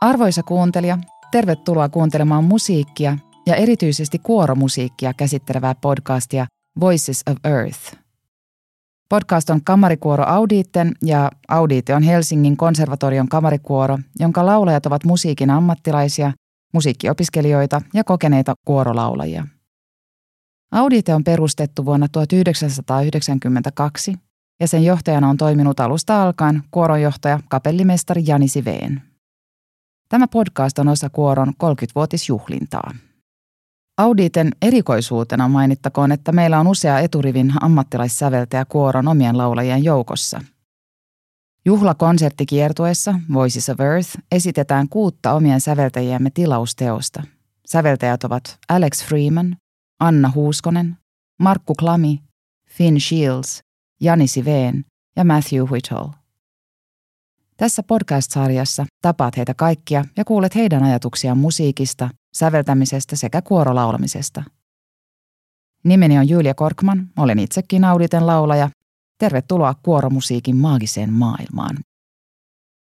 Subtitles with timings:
[0.00, 0.98] Arvoisa kuuntelija,
[1.30, 6.46] tervetuloa kuuntelemaan musiikkia ja erityisesti kuoromusiikkia käsittelevää podcastia
[6.80, 7.96] Voices of Earth.
[9.08, 16.32] Podcast on kamarikuoro Audiitten ja Audiite on Helsingin konservatorion kamarikuoro, jonka laulajat ovat musiikin ammattilaisia,
[16.72, 19.46] musiikkiopiskelijoita ja kokeneita kuorolaulajia.
[20.72, 24.14] Audiite on perustettu vuonna 1992
[24.60, 29.02] ja sen johtajana on toiminut alusta alkaen kuoronjohtaja kapellimestari Jani Siveen.
[30.08, 32.94] Tämä podcast on osa Kuoron 30-vuotisjuhlintaa.
[33.98, 40.40] Auditen erikoisuutena mainittakoon, että meillä on usea eturivin ammattilaissäveltäjä Kuoron omien laulajien joukossa.
[41.66, 47.22] Juhlakonserttikiertueessa Voices of Earth esitetään kuutta omien säveltäjiemme tilausteosta.
[47.66, 49.56] Säveltäjät ovat Alex Freeman,
[50.00, 50.96] Anna Huuskonen,
[51.38, 52.22] Markku Klami,
[52.70, 53.60] Finn Shields,
[54.00, 54.84] Jani Siveen
[55.16, 56.12] ja Matthew Whittle.
[57.56, 64.42] Tässä podcast-sarjassa tapaat heitä kaikkia ja kuulet heidän ajatuksiaan musiikista, säveltämisestä sekä kuorolaulamisesta.
[65.84, 68.70] Nimeni on Julia Korkman, olen itsekin Auditen laulaja.
[69.18, 71.76] Tervetuloa kuoromusiikin maagiseen maailmaan.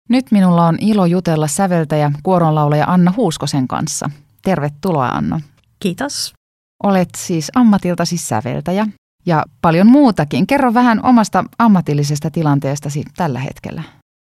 [0.10, 4.10] Nyt minulla on ilo jutella säveltäjä, kuoronlaulaja Anna Huuskosen kanssa.
[4.42, 5.42] Tervetuloa Anna.
[5.80, 6.34] Kiitos.
[6.84, 8.88] Olet siis ammatiltasi säveltäjä
[9.26, 10.48] ja paljon muutakin.
[10.48, 13.84] Kerro vähän omasta ammatillisesta tilanteestasi tällä hetkellä.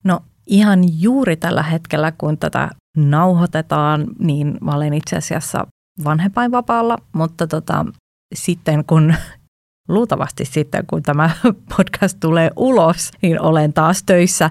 [0.04, 5.68] No ihan juuri tällä hetkellä, kun tätä nauhoitetaan, niin mä olen itse asiassa
[6.04, 7.86] vanhempainvapaalla, mutta tota,
[8.36, 9.16] sitten kun
[9.94, 11.30] luultavasti sitten, kun tämä
[11.76, 14.50] podcast tulee ulos, niin olen taas töissä.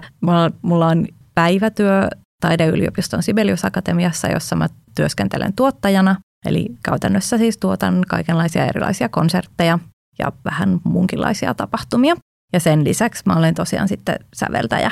[0.61, 2.07] Mulla on päivätyö
[2.41, 6.15] Taideyliopiston Sibelius Akatemiassa, jossa mä työskentelen tuottajana.
[6.45, 9.79] Eli käytännössä siis tuotan kaikenlaisia erilaisia konsertteja
[10.19, 12.15] ja vähän muunkinlaisia tapahtumia.
[12.53, 14.91] Ja sen lisäksi mä olen tosiaan sitten säveltäjä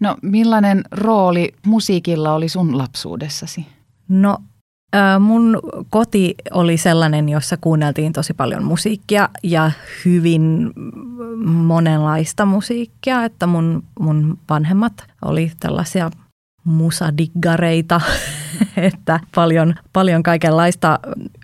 [0.00, 3.66] No millainen rooli musiikilla oli sun lapsuudessasi?
[4.08, 4.38] No
[5.20, 9.70] mun koti oli sellainen, jossa kuunneltiin tosi paljon musiikkia ja
[10.04, 10.70] hyvin
[11.44, 16.10] monenlaista musiikkia, että mun, mun vanhemmat oli tällaisia
[16.64, 18.00] musadiggareita,
[18.76, 20.98] että paljon, paljon kaikenlaista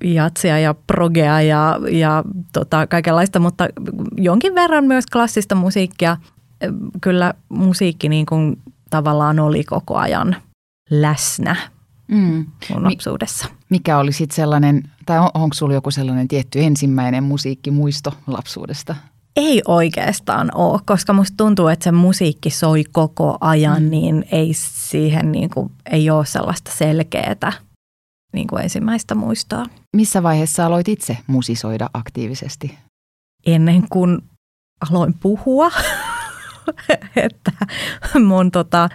[0.05, 3.69] jatsia ja progea ja, ja tota, kaikenlaista, mutta
[4.17, 6.17] jonkin verran myös klassista musiikkia.
[7.01, 8.59] Kyllä musiikki niin kuin
[8.91, 10.37] tavallaan oli koko ajan
[10.91, 11.57] läsnä
[12.09, 12.47] mm.
[12.71, 13.47] mun lapsuudessa.
[13.71, 18.97] Mikä oli sitten sellainen, tai on, onko sulla joku sellainen tietty ensimmäinen musiikkimuisto lapsuudesta?
[19.37, 23.91] Ei oikeastaan ole, koska musta tuntuu, että se musiikki soi koko ajan, mm.
[23.91, 27.53] niin ei siihen niin kuin, ei ole sellaista selkeää
[28.33, 29.67] niin kuin ensimmäistä muistoa.
[29.97, 32.79] Missä vaiheessa aloit itse musisoida aktiivisesti?
[33.47, 34.19] Ennen kuin
[34.91, 35.71] aloin puhua.
[37.17, 37.53] että
[38.25, 38.89] mun, tota,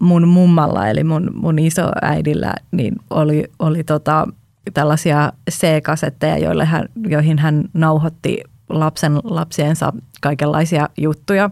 [0.00, 4.28] mun mummalla eli mun, mun isoäidillä niin oli, oli tota,
[4.74, 11.50] tällaisia C-kasetteja, joille hän, joihin hän nauhoitti lapsen lapsiensa kaikenlaisia juttuja.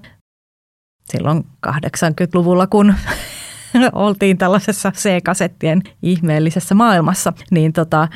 [1.04, 2.94] Silloin 80-luvulla, kun
[3.92, 8.08] oltiin tällaisessa C-kasettien ihmeellisessä maailmassa, niin tota,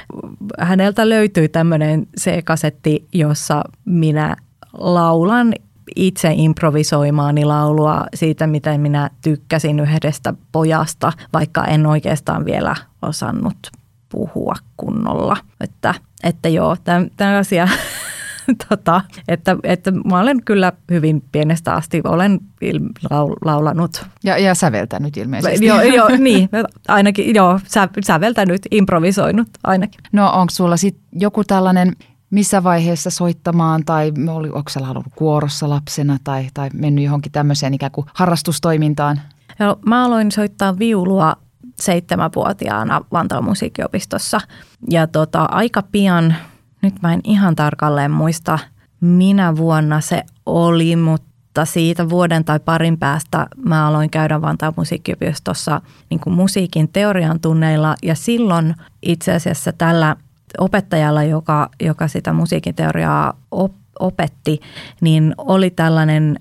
[0.58, 4.36] häneltä löytyi tämmöinen C-kasetti, jossa minä
[4.72, 5.54] laulan
[5.96, 13.56] itse improvisoimaani laulua siitä, miten minä tykkäsin yhdestä pojasta, vaikka en oikeastaan vielä osannut
[14.08, 15.36] puhua kunnolla.
[15.60, 16.76] Että, että joo,
[17.16, 17.68] tämä asia,
[18.68, 22.40] tota, että, että mä olen kyllä hyvin pienestä asti, olen
[23.44, 24.06] laulanut.
[24.24, 25.66] Ja, ja säveltänyt ilmeisesti.
[25.66, 26.48] joo, joo, niin,
[26.88, 30.00] ainakin joo, sä, säveltänyt, improvisoinut ainakin.
[30.12, 31.92] No onko sulla sitten joku tällainen
[32.30, 37.74] missä vaiheessa soittamaan tai oli, onko sä halunnut kuorossa lapsena tai, tai mennyt johonkin tämmöiseen
[37.74, 39.20] ikään kuin harrastustoimintaan?
[39.60, 41.36] Joo, mä aloin soittaa viulua
[41.80, 44.40] seitsemänvuotiaana Vantaan musiikkiopistossa
[44.90, 46.34] ja tota, aika pian,
[46.82, 48.58] nyt mä en ihan tarkalleen muista
[49.00, 55.80] minä vuonna se oli, mutta siitä vuoden tai parin päästä mä aloin käydä Vantaan musiikkiopistossa
[56.10, 60.16] niin musiikin teorian tunneilla ja silloin itse asiassa tällä
[60.58, 64.60] opettajalla, joka, joka sitä musiikin teoriaa op, opetti,
[65.00, 66.38] niin oli tällainen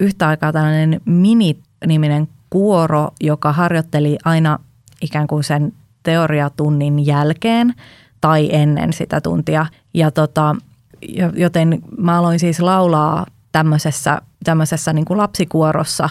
[0.00, 4.58] yhtä aikaa tällainen mini-niminen kuoro, joka harjoitteli aina
[5.02, 5.72] ikään kuin sen
[6.02, 7.74] teoriatunnin jälkeen
[8.20, 9.66] tai ennen sitä tuntia.
[9.94, 10.56] Ja tota,
[11.34, 16.08] joten mä aloin siis laulaa tämmöisessä, tämmöisessä niin kuin lapsikuorossa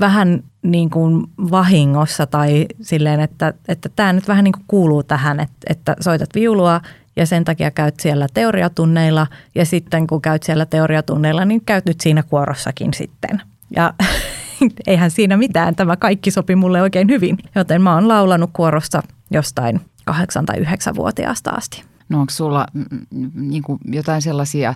[0.00, 5.40] vähän niin kuin vahingossa tai silleen, että, että tämä nyt vähän niin kuin kuuluu tähän,
[5.40, 6.80] että, että soitat viulua
[7.16, 12.00] ja sen takia käyt siellä teoriatunneilla ja sitten kun käyt siellä teoriatunneilla, niin käyt nyt
[12.00, 13.42] siinä kuorossakin sitten.
[13.76, 13.94] Ja
[14.86, 19.80] eihän siinä mitään, tämä kaikki sopi mulle oikein hyvin, joten mä oon laulanut kuorossa jostain
[20.04, 21.82] kahdeksan tai yhdeksän vuotiaasta asti.
[22.08, 24.74] No onko sulla mm, mm, niin kuin jotain sellaisia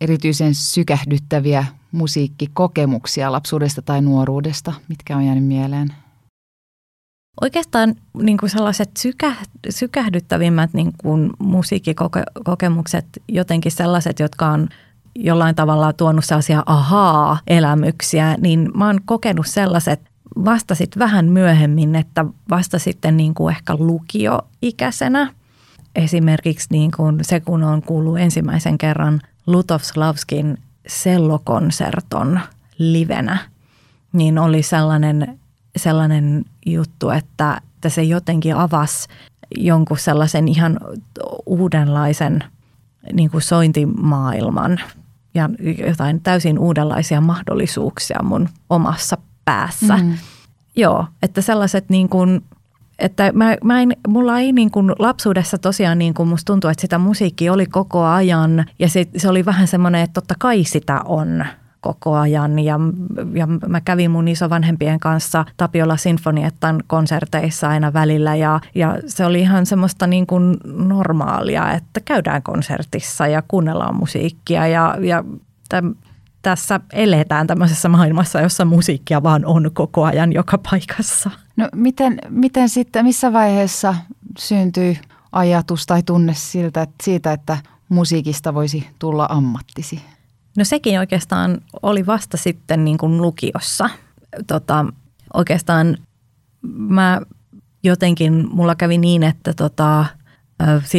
[0.00, 5.88] erityisen sykähdyttäviä musiikkikokemuksia lapsuudesta tai nuoruudesta, mitkä on jäänyt mieleen?
[7.40, 9.34] Oikeastaan niin kuin sellaiset sykä,
[9.68, 14.68] sykähdyttävimmät niin kuin musiikkikokemukset, jotenkin sellaiset, jotka on
[15.14, 20.00] jollain tavalla tuonut sellaisia ahaa-elämyksiä, niin mä oon kokenut sellaiset
[20.44, 25.34] vasta vähän myöhemmin, että vasta sitten niin kuin ehkä lukioikäisenä.
[25.94, 29.20] Esimerkiksi niin kuin se, kun on kuullut ensimmäisen kerran
[29.52, 32.40] Lutovslavskin sellokonserton
[32.78, 33.38] livenä,
[34.12, 35.38] niin oli sellainen,
[35.76, 39.08] sellainen juttu, että, että se jotenkin avasi
[39.56, 40.80] jonkun sellaisen ihan
[41.46, 42.44] uudenlaisen
[43.12, 44.80] niin kuin sointimaailman
[45.34, 45.48] ja
[45.86, 49.96] jotain täysin uudenlaisia mahdollisuuksia mun omassa päässä.
[49.96, 50.18] Mm.
[50.76, 52.44] Joo, että sellaiset niin kuin,
[53.00, 56.80] että mä, mä en, mulla ei niin kuin lapsuudessa tosiaan niin kuin musta tuntuu, että
[56.80, 61.00] sitä musiikkia oli koko ajan ja se, se oli vähän semmoinen, että totta kai sitä
[61.04, 61.44] on
[61.80, 62.80] koko ajan ja,
[63.34, 69.40] ja mä kävin mun isovanhempien kanssa Tapiola Sinfoniettan konserteissa aina välillä ja, ja se oli
[69.40, 75.24] ihan semmoista niin kuin normaalia, että käydään konsertissa ja kuunnellaan musiikkia ja, ja
[75.68, 75.94] täm,
[76.42, 81.30] tässä eletään tämmöisessä maailmassa, jossa musiikkia vaan on koko ajan joka paikassa.
[81.60, 83.94] No miten, miten sitten, missä vaiheessa
[84.38, 84.98] syntyi
[85.32, 87.58] ajatus tai tunne siltä, että siitä, että
[87.88, 90.02] musiikista voisi tulla ammattisi?
[90.56, 93.90] No sekin oikeastaan oli vasta sitten niin kuin lukiossa.
[94.46, 94.86] Tota,
[95.34, 95.96] oikeastaan
[96.62, 97.20] mä
[97.82, 100.04] jotenkin, mulla kävi niin, että tota,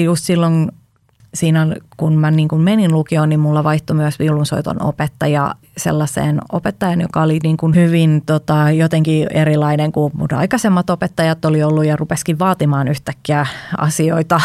[0.05, 0.71] just silloin
[1.33, 1.67] siinä,
[1.97, 7.21] kun mä niin kuin menin lukioon, niin mulla vaihtui myös viulunsoiton opettaja sellaiseen opettajan, joka
[7.21, 12.39] oli niin kuin hyvin tota, jotenkin erilainen kuin mun aikaisemmat opettajat oli ollut ja rupeskin
[12.39, 13.45] vaatimaan yhtäkkiä
[13.77, 14.41] asioita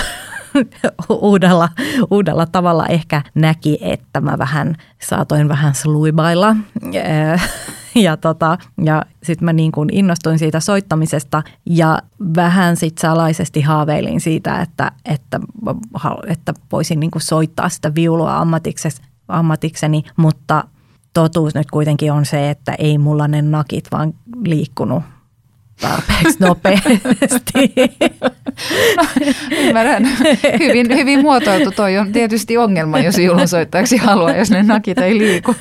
[1.09, 1.69] uudella,
[2.11, 6.57] uudella tavalla ehkä näki, että mä vähän saatoin vähän sluibailla.
[8.07, 11.99] Ja, tota, ja sitten mä niin kuin innostuin siitä soittamisesta ja
[12.37, 15.41] vähän sitten salaisesti haaveilin siitä, että, että,
[16.27, 18.37] että voisin niin kuin soittaa sitä viulua
[19.29, 20.65] ammatikseni, mutta
[21.15, 24.15] totuus nyt kuitenkin on se, että ei mulla ne nakit vaan
[24.45, 25.03] liikkunut
[25.81, 27.75] tarpeeksi nopeasti.
[29.51, 30.09] Ymmärrän.
[30.59, 31.71] Hyvin, hyvin muotoiltu.
[31.71, 35.55] Toi on tietysti ongelma, jos juhlunsoittajaksi haluaa, jos ne nakit ei liiku.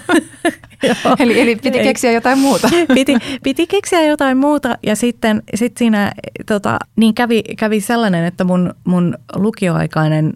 [1.19, 2.69] eli, eli piti keksiä jotain muuta.
[2.93, 6.11] piti, piti keksiä jotain muuta ja sitten sit siinä
[6.45, 10.33] tota, niin kävi, kävi sellainen, että mun, mun lukioaikainen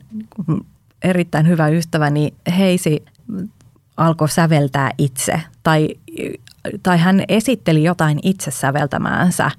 [1.04, 3.04] erittäin hyvä ystäväni Heisi
[3.98, 5.90] alkoi säveltää itse tai
[6.84, 9.52] tai hän esitteli jotain itse säveltämäänsä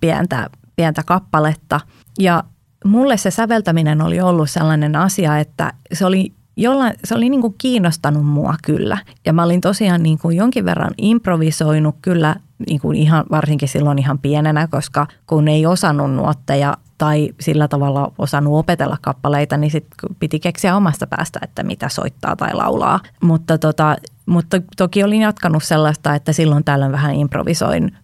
[0.00, 1.80] pientä, pientä kappaletta.
[2.18, 2.44] Ja
[2.84, 7.54] mulle se säveltäminen oli ollut sellainen asia, että se oli jollain, se oli niin kuin
[7.58, 8.98] kiinnostanut mua kyllä.
[9.26, 12.36] Ja mä olin tosiaan niin kuin jonkin verran improvisoinut kyllä
[12.68, 18.12] niin kuin ihan, varsinkin silloin ihan pienenä, koska kun ei osannut nuotteja tai sillä tavalla
[18.18, 23.00] osannut opetella kappaleita, niin sitten piti keksiä omasta päästä, että mitä soittaa tai laulaa.
[23.22, 23.96] Mutta, tota,
[24.30, 27.96] mutta toki olin jatkanut sellaista, että silloin tällöin vähän improvisoin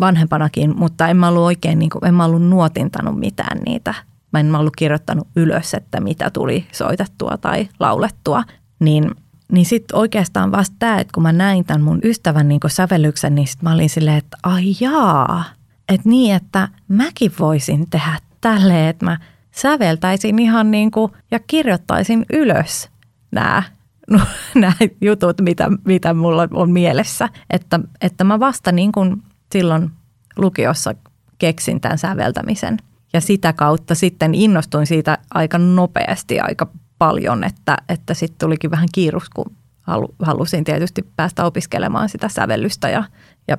[0.00, 3.94] vanhempanakin, mutta en mä ollut oikein, niin kuin, en mä ollut nuotintanut mitään niitä.
[4.32, 8.44] Mä en mä ollut kirjoittanut ylös, että mitä tuli soitettua tai laulettua.
[8.80, 9.10] Niin,
[9.52, 13.46] niin sitten oikeastaan vasta tämä, että kun mä näin tämän mun ystävän niin sävellyksen, niin
[13.46, 15.44] sit mä olin silleen, että ai jaa,
[15.88, 19.18] että niin, että mäkin voisin tehdä tälleen, että mä
[19.50, 22.88] säveltäisin ihan niin kuin ja kirjoittaisin ylös
[23.32, 23.62] nämä
[24.10, 24.20] no,
[24.54, 27.28] nämä jutut, mitä, mitä mulla on mielessä.
[27.50, 29.90] Että, että mä vasta niin kuin silloin
[30.36, 30.94] lukiossa
[31.38, 32.76] keksin tämän säveltämisen.
[33.12, 36.66] Ja sitä kautta sitten innostuin siitä aika nopeasti aika
[36.98, 42.88] paljon, että, että sitten tulikin vähän kiirus, kun halu, halusin tietysti päästä opiskelemaan sitä sävellystä
[42.88, 43.04] ja,
[43.48, 43.56] ja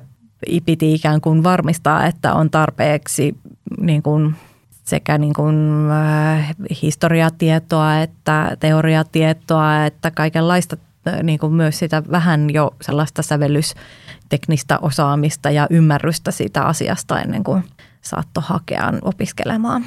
[0.64, 3.36] piti ikään kuin varmistaa, että on tarpeeksi
[3.80, 4.34] niin kuin
[4.86, 5.56] sekä niin kuin,
[5.90, 10.76] äh, historiatietoa että teoriatietoa, että kaikenlaista
[11.08, 17.44] äh, niin kuin myös sitä vähän jo sellaista sävellysteknistä osaamista ja ymmärrystä siitä asiasta ennen
[17.44, 17.64] kuin
[18.00, 19.84] saattoi hakea opiskelemaan.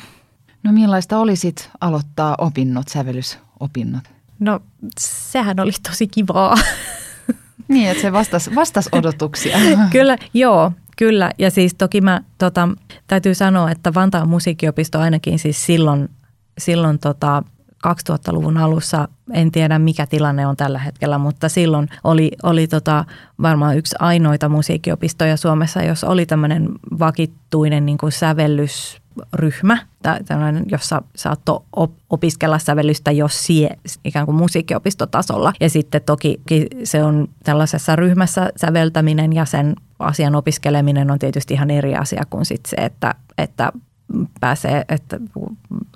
[0.63, 4.03] No millaista olisit aloittaa opinnot, sävellysopinnot?
[4.39, 4.59] No
[4.99, 6.55] sehän oli tosi kivaa.
[7.67, 9.57] Niin, että se vastasi vastas odotuksia.
[9.91, 11.31] kyllä, joo, kyllä.
[11.37, 12.69] Ja siis toki mä tota,
[13.07, 16.09] täytyy sanoa, että Vantaan musiikkiopisto ainakin siis silloin,
[16.57, 17.43] silloin tota,
[17.87, 23.05] 2000-luvun alussa, en tiedä mikä tilanne on tällä hetkellä, mutta silloin oli, oli tota
[23.41, 28.11] varmaan yksi ainoita musiikkiopistoja Suomessa, jos oli tämmöinen vakittuinen niin kuin
[29.19, 29.77] sävellysryhmä,
[30.71, 31.61] jossa saattoi
[32.09, 33.69] opiskella sävellystä jos sie,
[34.05, 35.53] ikään kuin musiikkiopistotasolla.
[35.59, 36.41] Ja sitten toki
[36.83, 42.45] se on tällaisessa ryhmässä säveltäminen ja sen asian opiskeleminen on tietysti ihan eri asia kuin
[42.45, 43.71] sitten se, että, että
[44.39, 45.19] pääsee että,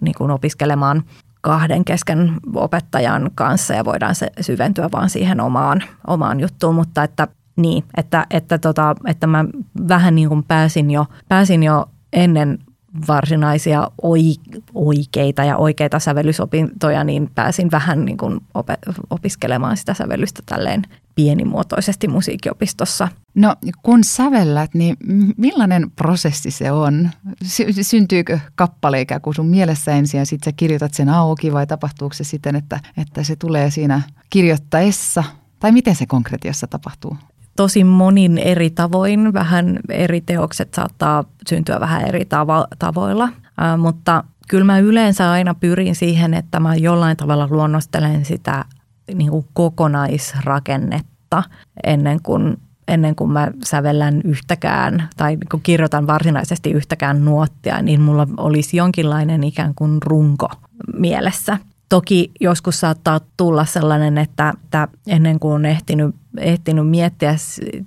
[0.02, 1.04] niin kuin opiskelemaan
[1.42, 7.28] kahden kesken opettajan kanssa ja voidaan se syventyä vaan siihen omaan, omaan juttuun, mutta että
[7.56, 9.46] niin, että, että, tota, että mä
[9.88, 12.60] vähän niin kuin pääsin jo, pääsin jo ennen
[13.08, 13.92] varsinaisia
[14.74, 18.40] oikeita ja oikeita sävellysopintoja, niin pääsin vähän niin kuin
[19.10, 20.82] opiskelemaan sitä sävellystä tälleen
[21.16, 23.08] pienimuotoisesti musiikkiopistossa.
[23.36, 24.98] No kun sävellät, niin
[25.38, 27.10] millainen prosessi se on?
[27.44, 31.68] Sy- syntyykö kappale ikään kuin sun mielessä ensin ja sitten sä kirjoitat sen auki vai
[31.68, 35.24] tapahtuuko se siten, että, että se tulee siinä kirjoittaessa?
[35.60, 37.18] Tai miten se konkretiassa tapahtuu?
[37.56, 39.34] Tosi monin eri tavoin.
[39.34, 45.54] Vähän eri teokset saattaa syntyä vähän eri tavo- tavoilla, äh, mutta kyllä mä yleensä aina
[45.54, 48.66] pyrin siihen, että mä jollain tavalla luonnostelen sitä
[49.14, 51.44] niin kuin kokonaisrakennetta
[51.84, 52.58] ennen kuin,
[52.88, 59.44] ennen kuin mä sävellän yhtäkään tai kun kirjoitan varsinaisesti yhtäkään nuottia, niin mulla olisi jonkinlainen
[59.44, 60.50] ikään kuin runko
[60.94, 61.58] mielessä.
[61.94, 67.36] Toki joskus saattaa tulla sellainen, että, että ennen kuin on ehtinyt, ehtinyt miettiä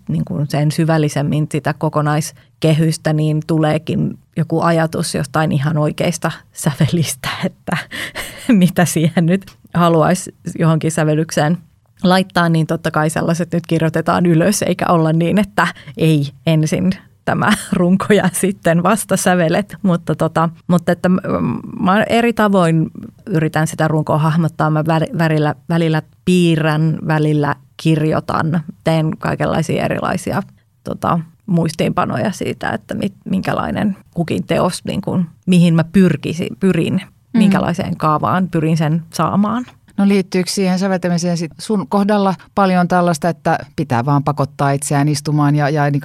[0.08, 7.76] niin kuin sen syvällisemmin sitä kokonaiskehystä, niin tuleekin joku ajatus jostain ihan oikeista sävelistä, että
[8.48, 11.58] mitä siihen nyt haluaisi johonkin sävellykseen
[12.02, 16.90] laittaa, niin totta kai sellaiset nyt kirjoitetaan ylös, eikä olla niin, että ei ensin
[17.26, 19.76] tämä runko ja sitten vasta sävelet.
[19.82, 21.08] Mutta, tota, mutta että
[21.80, 22.90] mä eri tavoin
[23.26, 24.70] yritän sitä runkoa hahmottaa.
[24.70, 24.84] Mä
[25.18, 30.42] välillä, välillä piirrän, välillä kirjoitan, teen kaikenlaisia erilaisia
[30.84, 37.38] tota, muistiinpanoja siitä, että minkälainen kukin teos, niin kuin, mihin mä pyrkisin, pyrin, mm.
[37.38, 39.66] minkälaiseen kaavaan pyrin sen saamaan.
[39.98, 45.56] No liittyykö siihen säveltämiseen sit sun kohdalla paljon tällaista, että pitää vaan pakottaa itseään istumaan
[45.56, 46.02] ja, ja niin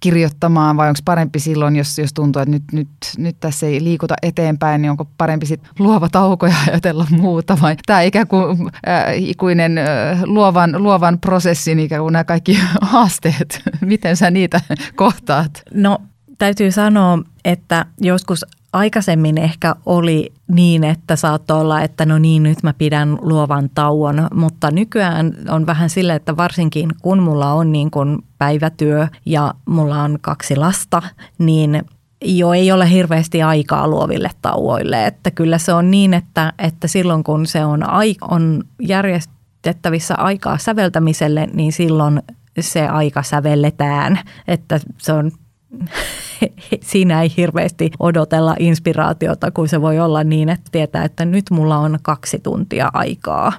[0.00, 4.14] kirjoittamaan vai onko parempi silloin, jos, jos tuntuu, että nyt, nyt, nyt tässä ei liikuta
[4.22, 9.04] eteenpäin, niin onko parempi sitten luova tauko ja ajatella muuta vai tämä ikään kuin äh,
[9.16, 14.60] ikuinen äh, luovan, luovan prosessin ikään kuin nämä kaikki haasteet, miten sä niitä
[14.96, 15.62] kohtaat?
[15.74, 15.98] No
[16.38, 18.44] täytyy sanoa, että joskus
[18.78, 24.28] aikaisemmin ehkä oli niin, että saattoi olla, että no niin, nyt mä pidän luovan tauon,
[24.34, 30.02] mutta nykyään on vähän sille, että varsinkin kun mulla on niin kuin päivätyö ja mulla
[30.02, 31.02] on kaksi lasta,
[31.38, 31.82] niin
[32.24, 35.06] jo ei ole hirveästi aikaa luoville tauoille.
[35.06, 37.84] Että kyllä se on niin, että, että silloin kun se on,
[38.20, 42.22] on järjestettävissä aikaa säveltämiselle, niin silloin
[42.60, 44.20] se aika sävelletään.
[44.48, 45.32] Että se on
[46.90, 51.76] siinä ei hirveästi odotella inspiraatiota, kun se voi olla niin, että tietää, että nyt mulla
[51.76, 53.52] on kaksi tuntia aikaa.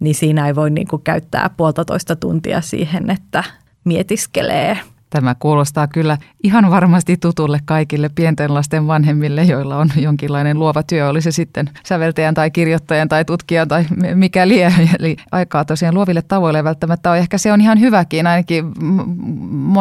[0.00, 3.44] Niin siinä ei voi niin kuin käyttää puolitoista tuntia siihen, että
[3.84, 4.78] mietiskelee
[5.10, 11.08] Tämä kuulostaa kyllä ihan varmasti tutulle kaikille pienten lasten vanhemmille, joilla on jonkinlainen luova työ,
[11.08, 14.72] oli se sitten säveltäjän tai kirjoittajan tai tutkijan tai mikä lie.
[14.98, 17.16] Eli aikaa tosiaan luoville tavoille välttämättä on.
[17.16, 18.64] Ehkä se on ihan hyväkin, ainakin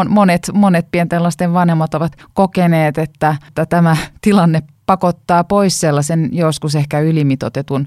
[0.09, 3.36] monet, monet pienten lasten vanhemmat ovat kokeneet, että
[3.69, 7.86] tämä tilanne pakottaa pois sellaisen joskus ehkä ylimitotetun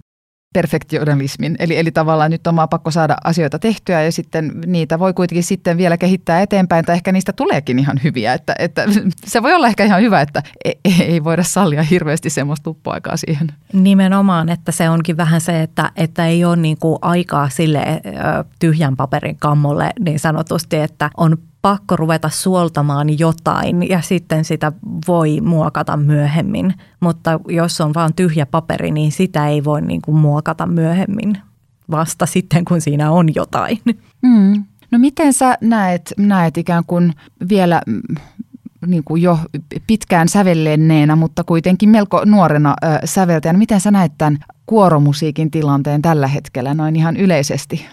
[0.52, 1.56] perfektionalismin.
[1.58, 5.44] Eli, eli tavallaan nyt on vaan pakko saada asioita tehtyä ja sitten niitä voi kuitenkin
[5.44, 8.34] sitten vielä kehittää eteenpäin tai ehkä niistä tuleekin ihan hyviä.
[8.34, 8.84] Että, että
[9.24, 13.48] se voi olla ehkä ihan hyvä, että ei, ei voida sallia hirveästi semmoista tuppuaikaa siihen.
[13.72, 17.84] Nimenomaan, että se onkin vähän se, että, että ei ole niin kuin aikaa sille
[18.58, 24.72] tyhjän paperin kammolle niin sanotusti, että on pakko ruveta suoltamaan jotain ja sitten sitä
[25.08, 26.74] voi muokata myöhemmin.
[27.00, 31.38] Mutta jos on vain tyhjä paperi, niin sitä ei voi niin kuin muokata myöhemmin
[31.90, 33.78] vasta sitten, kun siinä on jotain.
[34.22, 34.64] Mm.
[34.90, 37.12] No miten sä näet, näet ikään kuin
[37.48, 38.02] vielä mm,
[38.86, 39.38] niin kuin jo
[39.86, 43.58] pitkään sävellenneenä, mutta kuitenkin melko nuorena äh, säveltäjänä.
[43.58, 47.86] Miten sä näet tämän kuoromusiikin tilanteen tällä hetkellä noin ihan yleisesti?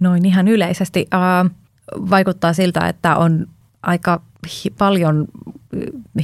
[0.00, 1.06] Noin ihan yleisesti.
[1.14, 1.50] Uh,
[2.10, 3.46] vaikuttaa siltä, että on
[3.82, 5.26] aika hi- paljon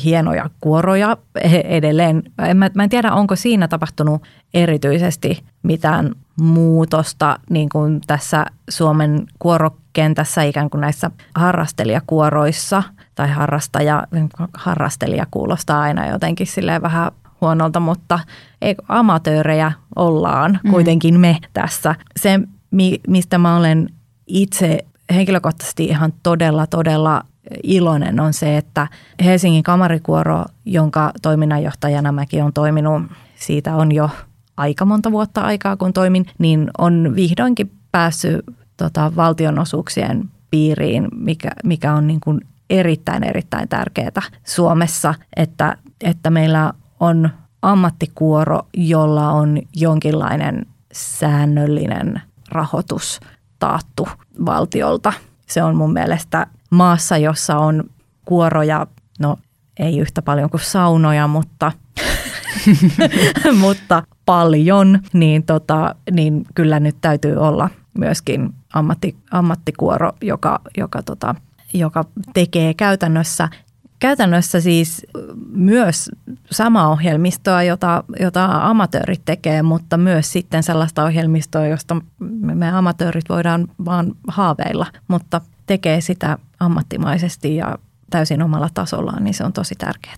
[0.05, 1.17] hienoja kuoroja
[1.65, 2.23] edelleen.
[2.39, 4.23] En mä, mä en tiedä, onko siinä tapahtunut
[4.55, 12.83] erityisesti mitään muutosta niin kuin tässä Suomen kuoro kentässä ikään kuin näissä harrastelijakuoroissa
[13.15, 14.07] tai harrastaja,
[14.55, 18.19] harrastelija kuulostaa aina jotenkin silleen vähän huonolta, mutta
[18.63, 20.71] ei, amatöörejä ollaan mm.
[20.71, 21.95] kuitenkin me tässä.
[22.17, 22.41] Se,
[23.09, 23.89] mistä mä olen
[24.27, 24.85] itse
[25.15, 27.23] henkilökohtaisesti ihan todella, todella
[27.63, 28.89] iloinen on se, että
[29.25, 33.03] Helsingin kamarikuoro, jonka toiminnanjohtajana mäkin on toiminut,
[33.37, 34.11] siitä on jo
[34.57, 38.45] aika monta vuotta aikaa, kun toimin, niin on vihdoinkin päässyt
[38.77, 46.73] tota, valtionosuuksien piiriin, mikä, mikä on niin kuin erittäin, erittäin tärkeää Suomessa, että, että meillä
[47.01, 47.31] on
[47.63, 53.21] ammattikuoro, jolla on jonkinlainen säännöllinen rahoitus
[53.59, 54.09] taattu
[54.47, 55.13] valtiolta.
[55.47, 57.85] Se on mun mielestä maassa, jossa on
[58.25, 58.87] kuoroja,
[59.19, 59.37] no
[59.79, 61.73] ei yhtä paljon kuin saunoja, mutta,
[63.61, 71.35] mutta paljon, niin, tota, niin kyllä nyt täytyy olla myöskin ammatti, ammattikuoro, joka, joka, tota,
[71.75, 73.49] joka tekee käytännössä
[74.05, 75.07] käytännössä siis
[75.55, 76.11] myös
[76.51, 81.97] sama ohjelmistoa, jota, jota amatöörit tekee, mutta myös sitten sellaista ohjelmistoa, josta
[82.41, 87.79] me amatöörit voidaan vaan haaveilla, mutta tekee sitä ammattimaisesti ja
[88.11, 90.17] täysin omalla tasollaan, niin se on tosi tärkeää.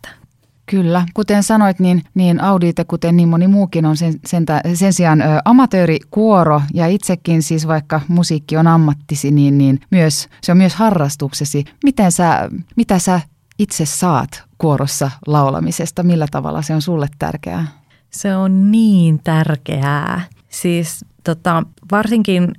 [0.70, 5.20] Kyllä, kuten sanoit, niin, niin Audite, kuten niin moni muukin on sen, sen, sen sijaan
[5.20, 10.74] ö, amatöörikuoro ja itsekin siis vaikka musiikki on ammattisi, niin, niin myös, se on myös
[10.74, 11.64] harrastuksesi.
[11.84, 13.20] Miten sä, mitä sä
[13.58, 16.02] itse saat kuorossa laulamisesta?
[16.02, 17.66] Millä tavalla se on sulle tärkeää?
[18.10, 20.20] Se on niin tärkeää.
[20.48, 22.52] Siis tota, varsinkin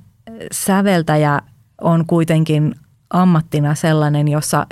[0.52, 1.40] säveltäjä
[1.80, 2.74] on kuitenkin
[3.10, 4.66] ammattina sellainen, jossa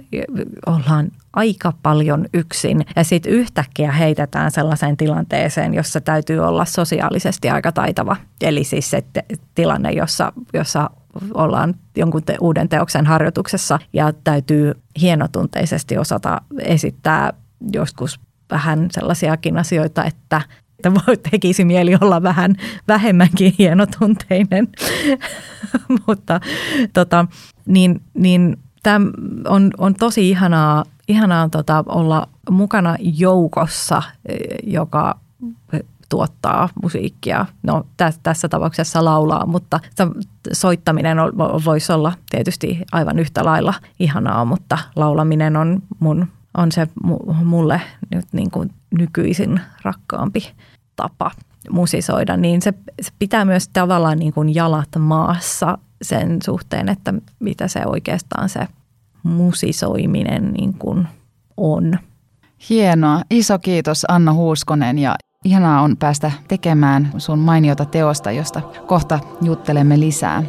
[0.66, 7.72] ollaan aika paljon yksin ja sitten yhtäkkiä heitetään sellaiseen tilanteeseen, jossa täytyy olla sosiaalisesti aika
[7.72, 8.16] taitava.
[8.40, 9.04] Eli siis se
[9.54, 10.90] tilanne, jossa, jossa
[11.34, 17.32] ollaan jonkun te- uuden teoksen harjoituksessa ja täytyy hienotunteisesti osata esittää
[17.72, 20.42] joskus vähän sellaisiakin asioita, että
[20.78, 22.56] että voi, tekisi mieli olla vähän
[22.88, 24.68] vähemmänkin hienotunteinen.
[26.06, 26.40] Mutta
[26.92, 27.26] tota,
[27.66, 29.06] niin, niin tämä
[29.48, 34.02] on, on tosi ihanaa, ihanaa tota, olla mukana joukossa,
[34.62, 35.18] joka
[36.08, 37.46] tuottaa musiikkia.
[37.62, 39.80] No tässä, tässä tapauksessa laulaa, mutta
[40.52, 41.32] soittaminen on,
[41.64, 46.26] voisi olla tietysti aivan yhtä lailla ihanaa, mutta laulaminen on, mun,
[46.56, 46.86] on se
[47.44, 47.80] mulle
[48.14, 50.52] nyt niin kuin nykyisin rakkaampi
[50.96, 51.30] tapa
[51.70, 57.68] musisoida, niin se, se pitää myös tavallaan niin kuin jalat maassa sen suhteen, että mitä
[57.68, 58.68] se oikeastaan se
[59.22, 61.08] musisoiminen niin kuin
[61.56, 61.98] on.
[62.70, 63.22] Hienoa.
[63.30, 70.00] Iso kiitos Anna Huuskonen ja Ihanaa on päästä tekemään sun mainiota teosta, josta kohta juttelemme
[70.00, 70.42] lisää.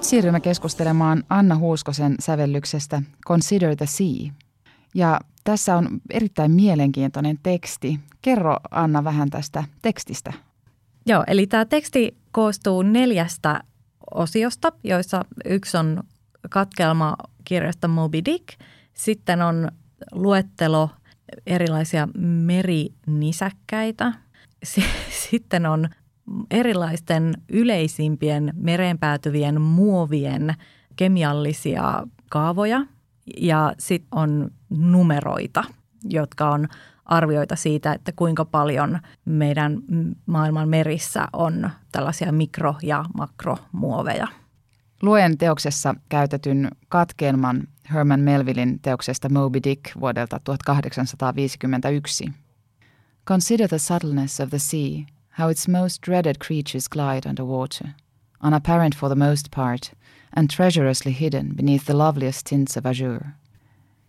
[0.00, 4.32] Nyt siirrymme keskustelemaan Anna Huuskosen sävellyksestä Consider the Sea.
[4.94, 8.00] Ja tässä on erittäin mielenkiintoinen teksti.
[8.22, 10.32] Kerro Anna vähän tästä tekstistä.
[11.06, 13.60] Joo, eli tämä teksti koostuu neljästä
[14.14, 16.02] osiosta, joissa yksi on
[16.50, 18.48] katkelma kirjasta Moby Dick.
[18.92, 19.68] Sitten on
[20.12, 20.90] luettelo
[21.46, 24.12] erilaisia merinisäkkäitä.
[25.30, 25.88] Sitten on
[26.50, 30.54] erilaisten yleisimpien mereen päätyvien muovien
[30.96, 32.86] kemiallisia kaavoja
[33.36, 35.64] ja sitten on numeroita,
[36.04, 36.68] jotka on
[37.04, 39.78] arvioita siitä, että kuinka paljon meidän
[40.26, 44.28] maailman merissä on tällaisia mikro- ja makromuoveja.
[45.02, 47.62] Luen teoksessa käytetyn katkelman
[47.92, 52.32] Herman Melvillin teoksesta Moby Dick vuodelta 1851.
[53.26, 57.94] Consider the subtleness of the sea– how its most dreaded creatures glide underwater.
[58.42, 59.92] unapparent for the most part,
[60.32, 63.36] and treasurously hidden beneath the loveliest tints of azure.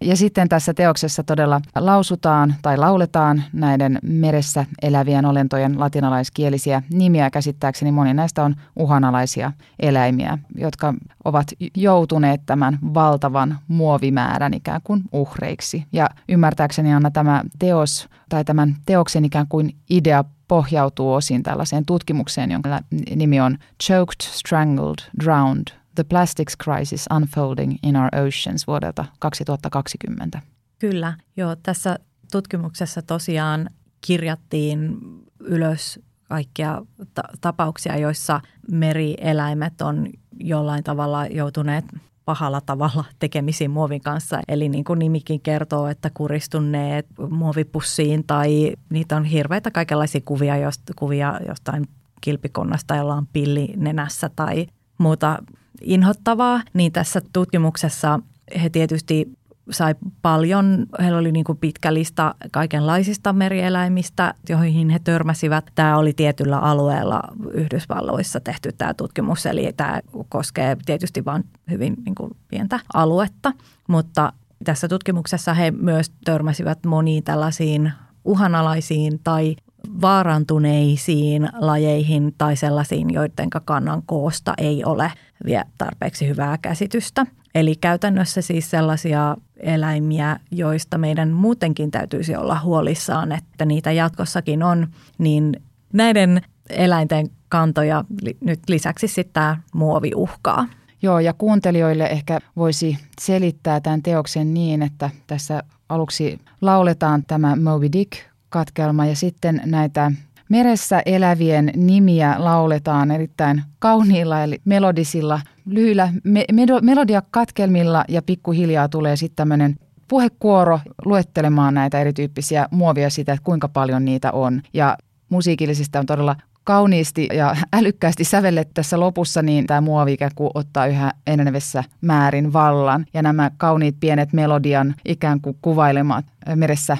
[0.01, 7.29] Ja sitten tässä teoksessa todella lausutaan tai lauletaan näiden meressä elävien olentojen latinalaiskielisiä nimiä.
[7.29, 10.93] Käsittääkseni moni näistä on uhanalaisia eläimiä, jotka
[11.25, 15.85] ovat joutuneet tämän valtavan muovimäärän ikään kuin uhreiksi.
[15.93, 22.51] Ja ymmärtääkseni Anna tämä teos tai tämän teoksen ikään kuin idea pohjautuu osin tällaiseen tutkimukseen,
[22.51, 22.79] jonka
[23.15, 30.41] nimi on Choked, Strangled, Drowned, The Plastics Crisis Unfolding in Our Oceans vuodelta 2020.
[30.79, 31.55] Kyllä, joo.
[31.55, 31.99] Tässä
[32.31, 33.69] tutkimuksessa tosiaan
[34.01, 34.97] kirjattiin
[35.39, 35.99] ylös
[36.29, 36.81] kaikkia
[37.13, 40.07] ta- tapauksia, joissa merieläimet on
[40.39, 41.85] jollain tavalla joutuneet
[42.25, 44.39] pahalla tavalla tekemisiin muovin kanssa.
[44.47, 50.93] Eli niin kuin nimikin kertoo, että kuristuneet muovipussiin tai niitä on hirveitä kaikenlaisia kuvia, josta,
[50.95, 51.87] kuvia jostain
[52.21, 54.67] kilpikonnasta, jolla on pilli nenässä tai
[55.01, 55.37] muuta
[55.81, 58.19] inhottavaa, niin tässä tutkimuksessa
[58.61, 59.37] he tietysti
[59.71, 65.65] sai paljon, heillä oli niin kuin pitkä lista kaikenlaisista merieläimistä, joihin he törmäsivät.
[65.75, 67.21] Tämä oli tietyllä alueella
[67.53, 73.53] Yhdysvalloissa tehty tämä tutkimus, eli tämä koskee tietysti vain hyvin niin kuin pientä aluetta,
[73.87, 74.33] mutta
[74.63, 77.91] tässä tutkimuksessa he myös törmäsivät moniin tällaisiin
[78.25, 79.55] uhanalaisiin tai
[80.01, 85.11] vaarantuneisiin lajeihin tai sellaisiin, joiden kannan koosta ei ole
[85.45, 87.25] vielä tarpeeksi hyvää käsitystä.
[87.55, 94.87] Eli käytännössä siis sellaisia eläimiä, joista meidän muutenkin täytyisi olla huolissaan, että niitä jatkossakin on,
[95.17, 95.61] niin
[95.93, 98.05] näiden eläinten kantoja
[98.41, 100.67] nyt lisäksi sitten tämä muovi uhkaa.
[101.01, 107.89] Joo, ja kuuntelijoille ehkä voisi selittää tämän teoksen niin, että tässä aluksi lauletaan tämä Moby
[107.93, 110.11] Dick katkelma ja sitten näitä
[110.49, 116.45] meressä elävien nimiä lauletaan erittäin kauniilla eli melodisilla lyhyillä me-
[116.81, 119.75] melodiakatkelmilla ja pikkuhiljaa tulee sitten tämmöinen
[120.07, 124.61] puhekuoro luettelemaan näitä erityyppisiä muovia sitä, että kuinka paljon niitä on.
[124.73, 124.97] Ja
[125.29, 130.87] musiikillisesti on todella kauniisti ja älykkäästi sävellet tässä lopussa, niin tämä muovi ikään kuin ottaa
[130.87, 133.05] yhä enenevässä määrin vallan.
[133.13, 136.97] Ja nämä kauniit pienet melodian ikään kuin kuvailemat meressä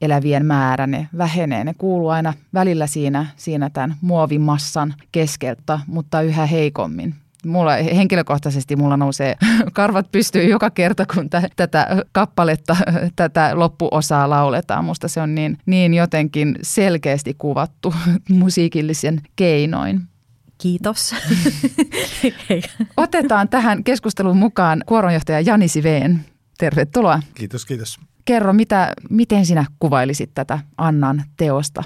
[0.00, 1.64] elävien määrä, ne vähenee.
[1.64, 7.14] Ne kuuluu aina välillä siinä, siinä tämän muovimassan keskeltä, mutta yhä heikommin.
[7.46, 9.36] Mulla henkilökohtaisesti mulla nousee
[9.72, 12.76] karvat pystyy joka kerta, kun t- tätä kappaletta,
[13.16, 14.84] tätä loppuosaa lauletaan.
[14.84, 17.94] Musta se on niin, niin jotenkin selkeästi kuvattu
[18.28, 20.00] musiikillisen keinoin.
[20.58, 21.14] Kiitos.
[22.96, 26.24] Otetaan tähän keskustelun mukaan kuoronjohtaja Jani Siveen.
[26.58, 27.22] Tervetuloa.
[27.34, 28.00] Kiitos, kiitos.
[28.26, 31.84] Kerro, mitä, miten sinä kuvailisit tätä Annan teosta?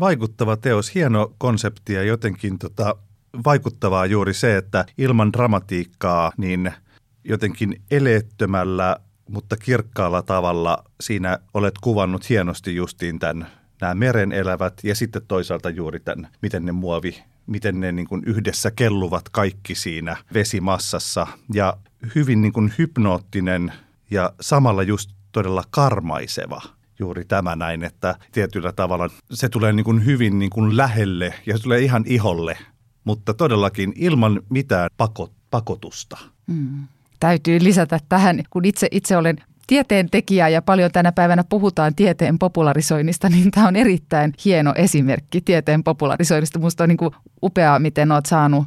[0.00, 2.96] Vaikuttava teos, hieno konsepti ja jotenkin tota,
[3.44, 6.72] vaikuttavaa juuri se, että ilman dramatiikkaa niin
[7.24, 8.96] jotenkin eleettömällä,
[9.28, 13.46] mutta kirkkaalla tavalla siinä olet kuvannut hienosti justiin tämän
[13.80, 18.22] nämä meren elävät ja sitten toisaalta juuri tämän, miten ne muovi, miten ne niin kuin
[18.26, 21.76] yhdessä kelluvat kaikki siinä vesimassassa ja
[22.14, 23.72] hyvin niin kuin hypnoottinen
[24.10, 26.62] ja samalla just todella karmaiseva
[26.98, 31.56] juuri tämä näin, että tietyllä tavalla se tulee niin kuin hyvin niin kuin lähelle ja
[31.56, 32.58] se tulee ihan iholle,
[33.04, 36.18] mutta todellakin ilman mitään pakot, pakotusta.
[36.46, 36.86] Mm.
[37.20, 42.38] Täytyy lisätä tähän, kun itse, itse olen tieteen tekijä ja paljon tänä päivänä puhutaan tieteen
[42.38, 46.58] popularisoinnista, niin tämä on erittäin hieno esimerkki tieteen popularisoinnista.
[46.58, 48.64] Minusta on niin kuin upeaa, miten olet saanut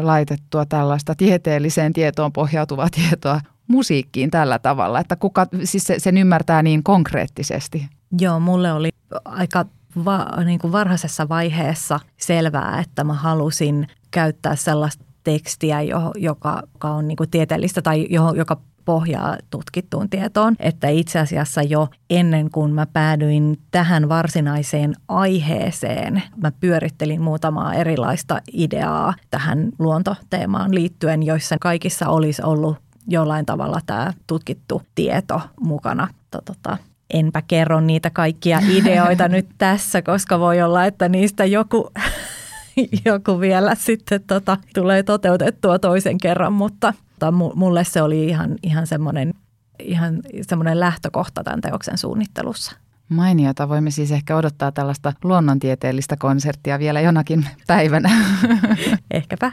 [0.00, 6.62] laitettua tällaista tieteelliseen tietoon pohjautuvaa tietoa musiikkiin tällä tavalla, että kuka, siis se, sen ymmärtää
[6.62, 7.88] niin konkreettisesti.
[8.20, 8.88] Joo, mulle oli
[9.24, 9.64] aika
[10.04, 17.08] va, niin kuin varhaisessa vaiheessa selvää, että mä halusin käyttää sellaista tekstiä, joka, joka on
[17.08, 22.86] niin kuin tieteellistä tai joka pohjaa tutkittuun tietoon, että itse asiassa jo ennen kuin mä
[22.86, 32.42] päädyin tähän varsinaiseen aiheeseen, mä pyörittelin muutamaa erilaista ideaa tähän luontoteemaan liittyen, joissa kaikissa olisi
[32.42, 32.76] ollut
[33.08, 36.08] jollain tavalla tämä tutkittu tieto mukana.
[36.44, 36.78] Tota,
[37.10, 41.90] enpä kerro niitä kaikkia ideoita nyt tässä, koska voi olla, että niistä joku,
[43.04, 48.86] joku vielä sitten tota, tulee toteutettua toisen kerran, mutta tota, mulle se oli ihan, ihan
[48.86, 49.34] semmoinen
[49.78, 52.76] ihan semmoinen lähtökohta tämän teoksen suunnittelussa.
[53.08, 53.68] Mainiota.
[53.68, 58.10] Voimme siis ehkä odottaa tällaista luonnontieteellistä konserttia vielä jonakin päivänä.
[59.10, 59.52] Ehkäpä.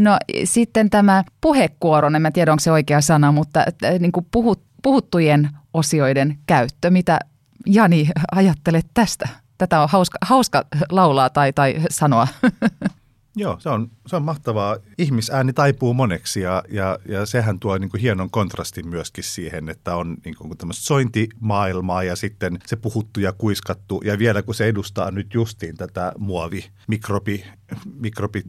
[0.00, 3.64] No sitten tämä puhekuoro, en tiedä onko se oikea sana, mutta
[3.98, 6.90] niin kuin puhut, puhuttujen osioiden käyttö.
[6.90, 7.18] Mitä
[7.66, 9.28] Jani ajattelet tästä?
[9.58, 12.28] Tätä on hauska, hauska laulaa tai, tai sanoa.
[13.36, 14.76] Joo, se on, se on mahtavaa.
[14.98, 19.96] Ihmisääni taipuu moneksi ja, ja, ja sehän tuo niin kuin hienon kontrastin myöskin siihen, että
[19.96, 24.02] on niin kuin tämmöistä sointimaailmaa ja sitten se puhuttu ja kuiskattu.
[24.04, 27.44] Ja vielä kun se edustaa nyt justiin tätä muovi, mikrobi,
[27.94, 28.42] mikrobi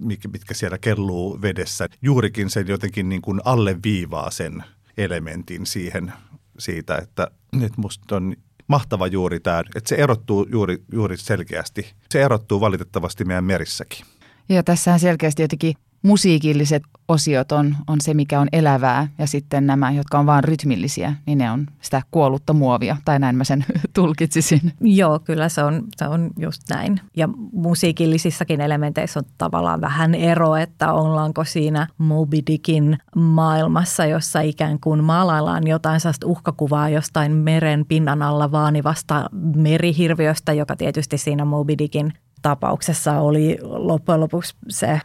[0.00, 4.64] mitkä siellä kelluu vedessä, juurikin sen jotenkin niin kuin alleviivaa sen
[4.96, 6.12] elementin siihen
[6.58, 11.92] siitä, että nyt musta on mahtava juuri tämä, että se erottuu juuri, juuri selkeästi.
[12.10, 14.06] Se erottuu valitettavasti meidän merissäkin.
[14.48, 19.90] Ja tässä selkeästi jotenkin musiikilliset osiot on, on se, mikä on elävää ja sitten nämä,
[19.90, 24.72] jotka on vain rytmillisiä, niin ne on sitä kuollutta muovia, tai näin mä sen tulkitsisin.
[24.80, 27.00] Joo, kyllä se on, se on just näin.
[27.16, 34.80] Ja musiikillisissakin elementeissä on tavallaan vähän ero, että ollaanko siinä Moby Dickin maailmassa, jossa ikään
[34.80, 41.78] kuin maalaillaan jotain sellaista uhkakuvaa jostain meren pinnan alla vaanivasta merihirviöstä, joka tietysti siinä Moby
[41.78, 45.00] Dickin tapauksessa oli loppujen lopuksi se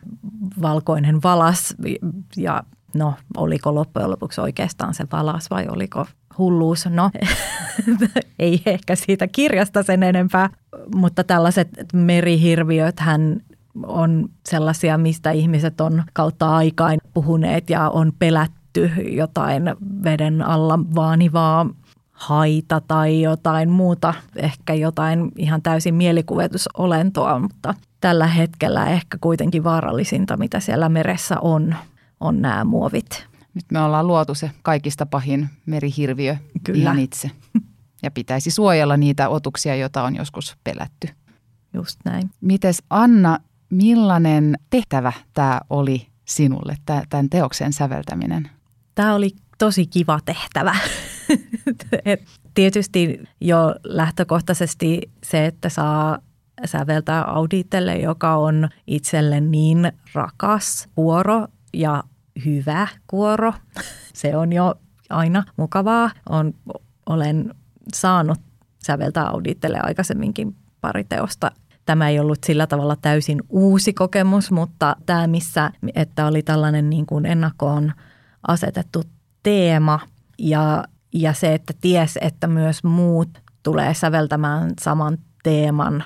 [0.62, 1.76] valkoinen valas
[2.38, 6.06] ja no oliko loppujen lopuksi oikeastaan se valas vai oliko
[6.38, 6.86] hulluus?
[6.86, 7.12] No
[8.40, 10.50] ei ehkä siitä kirjasta sen enempää,
[10.96, 13.42] mutta tällaiset merihirviöt hän
[13.88, 19.64] on sellaisia, mistä ihmiset on kautta aikain puhuneet ja on pelätty jotain
[20.04, 21.70] veden alla vaanivaa
[22.24, 30.38] haita tai jotain muuta, ehkä jotain ihan täysin mielikuvitusolentoa, mutta tällä hetkellä ehkä kuitenkin vaarallisinta,
[30.38, 31.76] mitä siellä meressä on,
[32.20, 33.28] on nämä muovit.
[33.54, 36.80] Nyt me ollaan luotu se kaikista pahin merihirviö Kyllä.
[36.82, 37.32] ihan itse.
[38.04, 41.08] Ja pitäisi suojella niitä otuksia, joita on joskus pelätty.
[41.74, 42.30] Just näin.
[42.42, 46.78] Mites Anna, millainen tehtävä tämä oli sinulle,
[47.10, 48.50] tämän teoksen säveltäminen?
[48.96, 50.76] Tämä oli tosi kiva tehtävä.
[52.06, 52.22] Et
[52.54, 56.20] tietysti jo lähtökohtaisesti se, että saa
[56.66, 62.04] säveltää auditelle, joka on itselle niin rakas kuoro ja
[62.46, 63.54] hyvä kuoro.
[64.14, 64.76] Se on jo
[65.10, 66.12] aina mukavaa.
[66.30, 66.54] On,
[67.10, 67.54] olen
[67.94, 68.38] saanut
[68.86, 71.52] säveltää auditelle aikaisemminkin pari teosta.
[71.86, 77.06] Tämä ei ollut sillä tavalla täysin uusi kokemus, mutta tämä missä, että oli tällainen niin
[77.06, 77.94] kuin ennakkoon
[78.48, 79.04] asetettu
[79.44, 80.00] teema
[80.38, 83.30] ja, ja se, että ties, että myös muut
[83.64, 86.04] tulee säveltämään saman teeman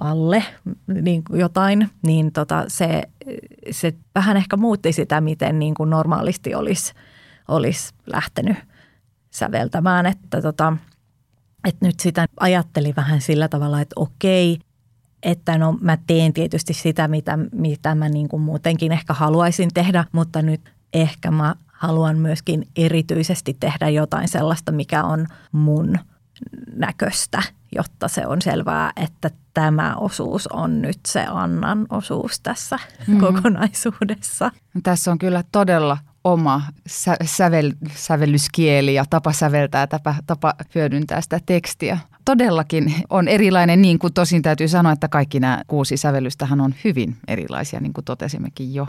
[0.00, 0.44] alle
[1.02, 3.02] niin jotain, niin tota, se,
[3.70, 6.92] se vähän ehkä muutti sitä, miten niin kuin normaalisti olisi,
[7.48, 8.56] olisi lähtenyt
[9.30, 10.06] säveltämään.
[10.06, 10.76] Että, tota,
[11.68, 14.58] että nyt sitä ajatteli vähän sillä tavalla, että okei,
[15.22, 20.04] että no mä teen tietysti sitä, mitä, mitä mä niin kuin muutenkin ehkä haluaisin tehdä,
[20.12, 25.98] mutta nyt ehkä mä haluan myöskin erityisesti tehdä jotain sellaista, mikä on mun
[26.72, 27.42] näköistä,
[27.74, 33.18] jotta se on selvää, että tämä osuus on nyt se Annan osuus tässä mm.
[33.24, 34.50] kokonaisuudessa.
[34.82, 41.40] Tässä on kyllä todella oma sä- sävel, sävellyskieli ja tapa säveltää, tapa, tapa hyödyntää sitä
[41.46, 41.98] tekstiä.
[42.24, 47.16] Todellakin on erilainen, niin kuin tosin täytyy sanoa, että kaikki nämä kuusi sävellystähän on hyvin
[47.28, 48.86] erilaisia, niin kuin totesimmekin jo.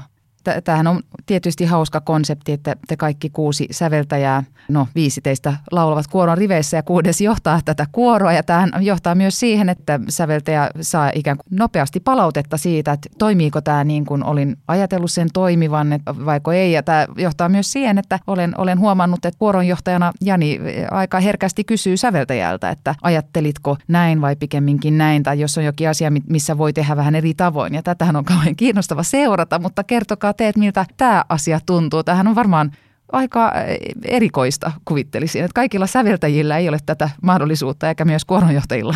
[0.64, 6.38] Tämähän on tietysti hauska konsepti, että te kaikki kuusi säveltäjää, no viisi teistä laulavat kuoron
[6.38, 8.34] riveissä ja kuudes johtaa tätä kuoroa.
[8.34, 13.62] Ja tämähän johtaa myös siihen, että säveltäjä saa ikään kuin nopeasti palautetta siitä, että toimiiko
[13.62, 15.88] tämä niin kuin olin ajatellut sen toimivan
[16.26, 16.72] vaiko ei.
[16.72, 20.60] Ja tämä johtaa myös siihen, että olen, olen huomannut, että kuoronjohtajana Jani
[20.92, 26.12] aika herkästi kysyy säveltäjältä, että ajattelitko näin vai pikemminkin näin, tai jos on jokin asia,
[26.30, 27.74] missä voi tehdä vähän eri tavoin.
[27.74, 32.04] Ja tätähän on kauhean kiinnostava seurata, mutta kertokaa teet, miltä tämä asia tuntuu.
[32.04, 32.72] Tähän on varmaan
[33.12, 33.52] aika
[34.04, 35.44] erikoista, kuvittelisin.
[35.44, 38.96] Että kaikilla säveltäjillä ei ole tätä mahdollisuutta, eikä myös kuoronjohtajilla.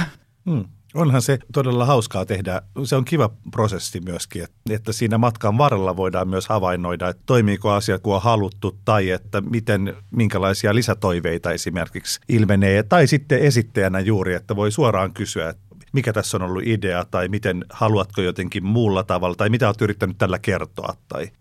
[0.50, 0.66] Hmm.
[0.94, 2.62] Onhan se todella hauskaa tehdä.
[2.84, 8.00] Se on kiva prosessi myöskin, että siinä matkan varrella voidaan myös havainnoida, että toimiiko asia
[8.00, 12.84] kuin on haluttu tai että miten, minkälaisia lisätoiveita esimerkiksi ilmenee.
[12.84, 17.28] Tai sitten esittäjänä juuri, että voi suoraan kysyä, että mikä tässä on ollut idea tai
[17.28, 21.32] miten haluatko jotenkin muulla tavalla tai mitä olet yrittänyt tällä kertoa tai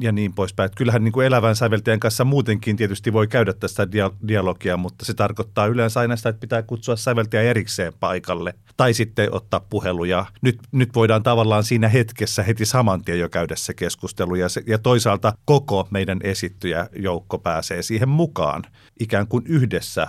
[0.00, 0.66] ja niin poispäin.
[0.66, 3.88] Että kyllähän niin kuin elävän säveltäjän kanssa muutenkin tietysti voi käydä tästä
[4.28, 9.34] dialogia, mutta se tarkoittaa yleensä aina sitä, että pitää kutsua säveltäjä erikseen paikalle tai sitten
[9.34, 10.26] ottaa puheluja.
[10.42, 14.62] Nyt, nyt voidaan tavallaan siinä hetkessä heti saman tien jo käydä se keskustelu ja, se,
[14.66, 18.62] ja toisaalta koko meidän esittyjä joukko pääsee siihen mukaan
[19.00, 20.08] ikään kuin yhdessä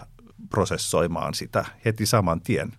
[0.50, 2.74] prosessoimaan sitä heti saman tien.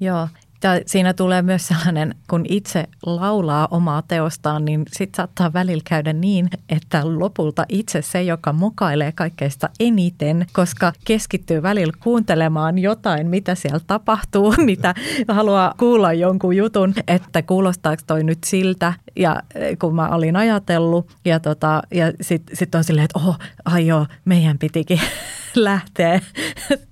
[0.00, 0.28] Joo,
[0.62, 6.12] Ja siinä tulee myös sellainen, kun itse laulaa omaa teostaan, niin sitten saattaa välillä käydä
[6.12, 13.54] niin, että lopulta itse se, joka mokailee kaikkeista eniten, koska keskittyy välillä kuuntelemaan jotain, mitä
[13.54, 14.94] siellä tapahtuu, mitä
[15.28, 21.16] haluaa kuulla jonkun jutun, että kuulostaako toi nyt siltä, ja eh, kun mä olin ajatellut,
[21.24, 25.00] ja, tota, ja sitten sit on silleen, että oho, ai joo, meidän pitikin
[25.56, 26.20] lähteä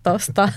[0.02, 0.48] tosta,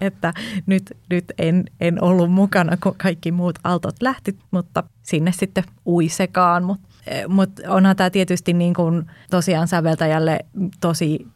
[0.00, 0.34] että
[0.66, 6.64] nyt, nyt en, en ollut mukana, kun kaikki muut altot lähti, mutta sinne sitten uisekaan.
[6.64, 6.88] Mutta
[7.28, 10.38] mut onhan tämä tietysti niin kuin tosiaan säveltäjälle
[10.80, 11.26] tosi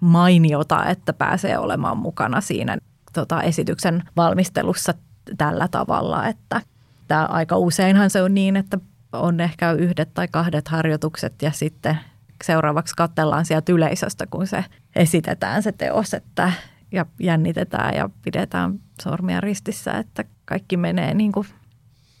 [0.00, 2.78] mainiota, että pääsee olemaan mukana siinä
[3.12, 4.94] tota, esityksen valmistelussa
[5.38, 6.62] tällä tavalla, että
[7.08, 8.78] tämä aika useinhan se on niin, että
[9.12, 11.98] on ehkä yhdet tai kahdet harjoitukset ja sitten
[12.44, 14.64] seuraavaksi katsellaan sieltä yleisöstä, kun se
[14.96, 16.52] esitetään se teos, että
[16.92, 21.46] ja jännitetään ja pidetään sormia ristissä, että kaikki menee niin kuin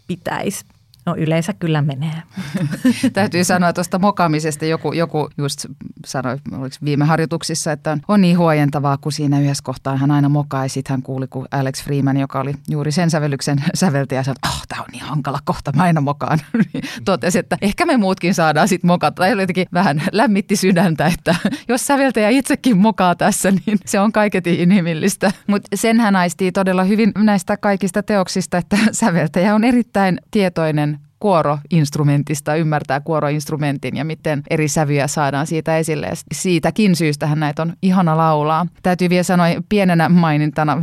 [0.06, 0.64] pitäisi.
[1.08, 2.22] No yleensä kyllä menee.
[3.12, 4.64] Täytyy sanoa tuosta mokaamisesta.
[4.64, 5.66] Joku, joku just
[6.06, 10.28] sanoi oliko viime harjoituksissa, että on, on niin huojentavaa, kun siinä yhdessä kohtaa hän aina
[10.28, 10.64] mokaa.
[10.64, 14.48] Ja sitten hän kuuli, kun Alex Freeman, joka oli juuri sen sävellyksen säveltäjä, sanoi, että
[14.48, 16.38] oh, tämä on niin hankala kohta, mä aina mokaan.
[17.04, 19.14] Totesi, että ehkä me muutkin saadaan sitten mokata.
[19.14, 21.34] Tai jotenkin vähän lämmitti sydäntä, että
[21.68, 25.32] jos säveltäjä itsekin mokaa tässä, niin se on kaiketi inhimillistä.
[25.46, 32.54] Mutta sen hän aistii todella hyvin näistä kaikista teoksista, että säveltäjä on erittäin tietoinen kuoroinstrumentista,
[32.54, 36.06] ymmärtää kuoroinstrumentin ja miten eri sävyjä saadaan siitä esille.
[36.06, 38.66] Ja siitäkin syystähän näitä on ihana laulaa.
[38.82, 40.82] Täytyy vielä sanoa pienenä mainintana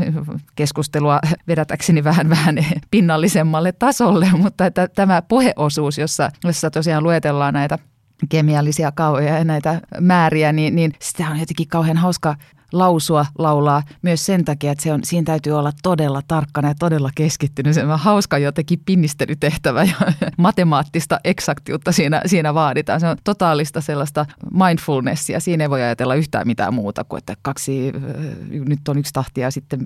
[0.56, 2.58] keskustelua vedätäkseni vähän vähän
[2.92, 7.80] pinnallisemmalle tasolle, mutta että tämä puheosuus, jossa, jossa tosiaan luetellaan näitä
[8.30, 12.36] kemiallisia kauhoja ja näitä määriä, niin, niin sitä on jotenkin kauhean hauska
[12.78, 17.10] lausua, laulaa myös sen takia, että se on, siinä täytyy olla todella tarkkana ja todella
[17.16, 17.74] keskittynyt.
[17.74, 19.96] Se on hauska jotenkin pinnistelytehtävä ja
[20.38, 23.00] matemaattista eksaktiutta siinä, siinä vaaditaan.
[23.00, 25.40] Se on totaalista sellaista mindfulnessia.
[25.40, 27.92] Siinä ei voi ajatella yhtään mitään muuta kuin, että kaksi,
[28.50, 29.86] nyt on yksi tahti ja sitten...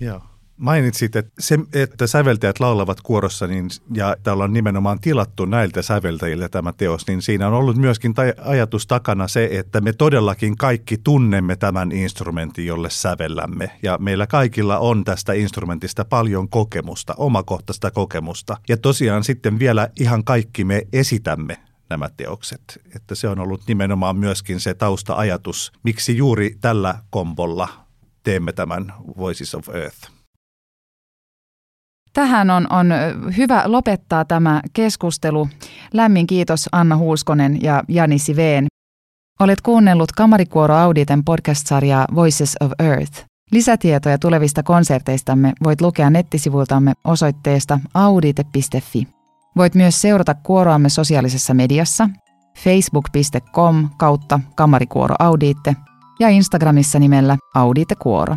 [0.00, 0.22] Joo.
[0.58, 6.48] Mainitsit, että se, että säveltäjät laulavat kuorossa niin, ja täällä on nimenomaan tilattu näiltä säveltäjiltä
[6.48, 10.98] tämä teos, niin siinä on ollut myöskin tai ajatus takana se, että me todellakin kaikki
[11.04, 13.70] tunnemme tämän instrumentin, jolle sävellämme.
[13.82, 18.56] Ja meillä kaikilla on tästä instrumentista paljon kokemusta, omakohtaista kokemusta.
[18.68, 21.56] Ja tosiaan sitten vielä ihan kaikki me esitämme
[21.90, 22.80] nämä teokset.
[22.96, 27.68] Että se on ollut nimenomaan myöskin se tausta-ajatus, miksi juuri tällä kombolla
[28.22, 30.17] teemme tämän Voices of Earth.
[32.18, 32.86] Tähän on, on
[33.36, 35.48] hyvä lopettaa tämä keskustelu.
[35.92, 38.66] Lämmin kiitos Anna Huuskonen ja Jani Siveen.
[39.40, 43.24] Olet kuunnellut Kamarikuoro Auditen podcast-sarjaa Voices of Earth.
[43.52, 49.08] Lisätietoja tulevista konserteistamme voit lukea nettisivultamme osoitteesta audite.fi.
[49.56, 52.08] Voit myös seurata kuoroamme sosiaalisessa mediassa
[52.58, 55.76] facebook.com kautta kamarikuoro audiitte
[56.20, 58.36] ja Instagramissa nimellä Audite Kuoro.